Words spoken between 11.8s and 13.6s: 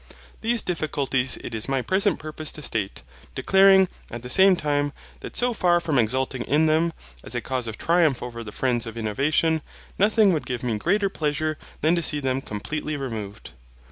than to see them completely removed.